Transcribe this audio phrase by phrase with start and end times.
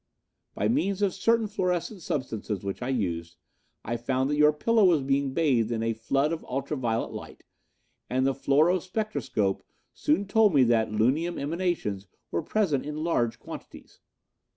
[0.55, 3.37] "By means of certain fluorescent substances which I used,
[3.85, 7.43] I found that your pillow was being bathed in a flood of ultra violet light,
[8.09, 9.61] and the fluoro spectroscope
[9.93, 13.99] soon told me that lunium emanations were present in large quantities.